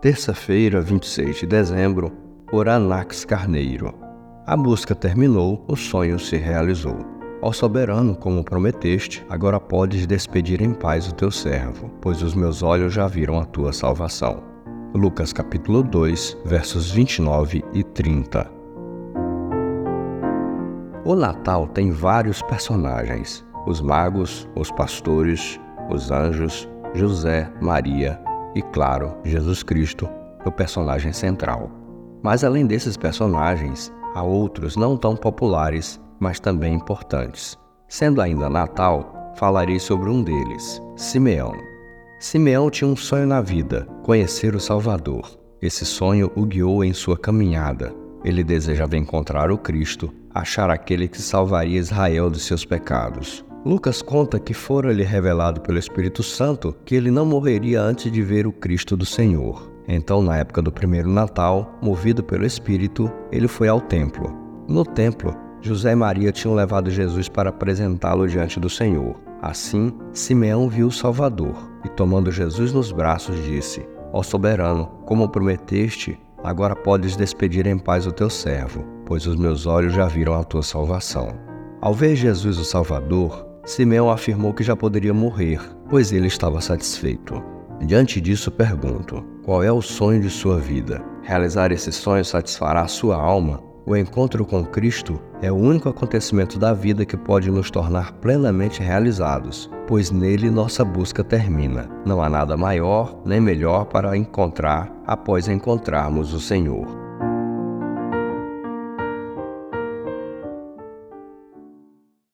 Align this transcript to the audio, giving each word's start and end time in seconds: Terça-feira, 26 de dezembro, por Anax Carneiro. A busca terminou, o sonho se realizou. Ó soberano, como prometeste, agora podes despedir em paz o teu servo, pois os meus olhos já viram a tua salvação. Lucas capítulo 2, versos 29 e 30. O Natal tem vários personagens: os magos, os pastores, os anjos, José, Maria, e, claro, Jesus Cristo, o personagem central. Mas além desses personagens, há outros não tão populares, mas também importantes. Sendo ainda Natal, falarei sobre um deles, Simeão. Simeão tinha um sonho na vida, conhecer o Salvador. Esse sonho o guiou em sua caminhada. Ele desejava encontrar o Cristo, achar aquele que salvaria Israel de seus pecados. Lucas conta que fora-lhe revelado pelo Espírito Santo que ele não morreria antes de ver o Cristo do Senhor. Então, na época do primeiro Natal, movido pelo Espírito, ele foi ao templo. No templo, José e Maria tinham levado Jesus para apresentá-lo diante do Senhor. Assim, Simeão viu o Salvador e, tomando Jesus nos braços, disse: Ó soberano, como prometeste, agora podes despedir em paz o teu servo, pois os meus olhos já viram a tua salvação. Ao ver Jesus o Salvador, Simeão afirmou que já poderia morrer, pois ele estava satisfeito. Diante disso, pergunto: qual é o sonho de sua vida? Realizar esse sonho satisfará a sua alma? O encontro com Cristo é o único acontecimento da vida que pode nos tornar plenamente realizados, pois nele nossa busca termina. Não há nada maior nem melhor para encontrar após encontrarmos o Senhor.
Terça-feira, 0.00 0.80
26 0.80 1.38
de 1.38 1.46
dezembro, 1.46 2.12
por 2.46 2.68
Anax 2.68 3.24
Carneiro. 3.24 3.92
A 4.46 4.56
busca 4.56 4.94
terminou, 4.94 5.64
o 5.66 5.74
sonho 5.74 6.20
se 6.20 6.36
realizou. 6.36 6.98
Ó 7.42 7.50
soberano, 7.50 8.14
como 8.14 8.44
prometeste, 8.44 9.26
agora 9.28 9.58
podes 9.58 10.06
despedir 10.06 10.62
em 10.62 10.72
paz 10.72 11.08
o 11.08 11.14
teu 11.14 11.32
servo, 11.32 11.90
pois 12.00 12.22
os 12.22 12.36
meus 12.36 12.62
olhos 12.62 12.94
já 12.94 13.08
viram 13.08 13.40
a 13.40 13.44
tua 13.44 13.72
salvação. 13.72 14.40
Lucas 14.94 15.32
capítulo 15.32 15.82
2, 15.82 16.38
versos 16.44 16.92
29 16.92 17.64
e 17.72 17.82
30. 17.82 18.48
O 21.04 21.16
Natal 21.16 21.66
tem 21.66 21.90
vários 21.90 22.40
personagens: 22.40 23.44
os 23.66 23.80
magos, 23.80 24.48
os 24.54 24.70
pastores, 24.70 25.58
os 25.90 26.12
anjos, 26.12 26.68
José, 26.94 27.52
Maria, 27.60 28.27
e, 28.58 28.62
claro, 28.72 29.16
Jesus 29.24 29.62
Cristo, 29.62 30.08
o 30.44 30.50
personagem 30.50 31.12
central. 31.12 31.70
Mas 32.24 32.42
além 32.42 32.66
desses 32.66 32.96
personagens, 32.96 33.92
há 34.16 34.22
outros 34.24 34.74
não 34.74 34.96
tão 34.96 35.14
populares, 35.14 36.00
mas 36.18 36.40
também 36.40 36.74
importantes. 36.74 37.56
Sendo 37.86 38.20
ainda 38.20 38.48
Natal, 38.48 39.32
falarei 39.36 39.78
sobre 39.78 40.10
um 40.10 40.24
deles, 40.24 40.82
Simeão. 40.96 41.52
Simeão 42.18 42.68
tinha 42.68 42.90
um 42.90 42.96
sonho 42.96 43.28
na 43.28 43.40
vida, 43.40 43.86
conhecer 44.02 44.56
o 44.56 44.60
Salvador. 44.60 45.38
Esse 45.62 45.86
sonho 45.86 46.28
o 46.34 46.44
guiou 46.44 46.82
em 46.82 46.92
sua 46.92 47.16
caminhada. 47.16 47.94
Ele 48.24 48.42
desejava 48.42 48.96
encontrar 48.96 49.52
o 49.52 49.58
Cristo, 49.58 50.12
achar 50.34 50.68
aquele 50.68 51.06
que 51.06 51.22
salvaria 51.22 51.78
Israel 51.78 52.28
de 52.28 52.40
seus 52.40 52.64
pecados. 52.64 53.44
Lucas 53.68 54.00
conta 54.00 54.40
que 54.40 54.54
fora-lhe 54.54 55.02
revelado 55.02 55.60
pelo 55.60 55.78
Espírito 55.78 56.22
Santo 56.22 56.74
que 56.86 56.94
ele 56.94 57.10
não 57.10 57.26
morreria 57.26 57.82
antes 57.82 58.10
de 58.10 58.22
ver 58.22 58.46
o 58.46 58.52
Cristo 58.52 58.96
do 58.96 59.04
Senhor. 59.04 59.70
Então, 59.86 60.22
na 60.22 60.38
época 60.38 60.62
do 60.62 60.72
primeiro 60.72 61.10
Natal, 61.10 61.78
movido 61.82 62.24
pelo 62.24 62.46
Espírito, 62.46 63.12
ele 63.30 63.46
foi 63.46 63.68
ao 63.68 63.78
templo. 63.78 64.34
No 64.66 64.86
templo, 64.86 65.36
José 65.60 65.92
e 65.92 65.94
Maria 65.94 66.32
tinham 66.32 66.54
levado 66.54 66.90
Jesus 66.90 67.28
para 67.28 67.50
apresentá-lo 67.50 68.26
diante 68.26 68.58
do 68.58 68.70
Senhor. 68.70 69.20
Assim, 69.42 69.92
Simeão 70.14 70.66
viu 70.66 70.86
o 70.86 70.90
Salvador 70.90 71.70
e, 71.84 71.90
tomando 71.90 72.32
Jesus 72.32 72.72
nos 72.72 72.90
braços, 72.90 73.36
disse: 73.44 73.86
Ó 74.14 74.22
soberano, 74.22 74.86
como 75.04 75.28
prometeste, 75.28 76.18
agora 76.42 76.74
podes 76.74 77.16
despedir 77.16 77.66
em 77.66 77.76
paz 77.78 78.06
o 78.06 78.12
teu 78.12 78.30
servo, 78.30 78.82
pois 79.04 79.26
os 79.26 79.36
meus 79.36 79.66
olhos 79.66 79.92
já 79.92 80.06
viram 80.06 80.32
a 80.32 80.42
tua 80.42 80.62
salvação. 80.62 81.36
Ao 81.82 81.92
ver 81.92 82.16
Jesus 82.16 82.58
o 82.58 82.64
Salvador, 82.64 83.47
Simeão 83.68 84.10
afirmou 84.10 84.54
que 84.54 84.64
já 84.64 84.74
poderia 84.74 85.12
morrer, 85.12 85.60
pois 85.90 86.10
ele 86.10 86.26
estava 86.26 86.58
satisfeito. 86.58 87.44
Diante 87.82 88.18
disso, 88.18 88.50
pergunto: 88.50 89.22
qual 89.44 89.62
é 89.62 89.70
o 89.70 89.82
sonho 89.82 90.22
de 90.22 90.30
sua 90.30 90.58
vida? 90.58 91.04
Realizar 91.22 91.70
esse 91.70 91.92
sonho 91.92 92.24
satisfará 92.24 92.80
a 92.80 92.88
sua 92.88 93.16
alma? 93.16 93.62
O 93.84 93.94
encontro 93.94 94.46
com 94.46 94.64
Cristo 94.64 95.20
é 95.42 95.52
o 95.52 95.56
único 95.56 95.86
acontecimento 95.86 96.58
da 96.58 96.72
vida 96.72 97.04
que 97.04 97.16
pode 97.16 97.50
nos 97.50 97.70
tornar 97.70 98.12
plenamente 98.12 98.82
realizados, 98.82 99.70
pois 99.86 100.10
nele 100.10 100.50
nossa 100.50 100.82
busca 100.82 101.22
termina. 101.22 101.90
Não 102.06 102.22
há 102.22 102.28
nada 102.30 102.56
maior 102.56 103.20
nem 103.22 103.38
melhor 103.38 103.84
para 103.84 104.16
encontrar 104.16 104.90
após 105.06 105.46
encontrarmos 105.46 106.32
o 106.32 106.40
Senhor. 106.40 107.07